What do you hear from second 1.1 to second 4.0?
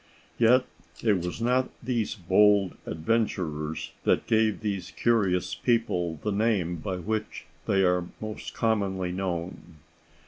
was not these bold adventurers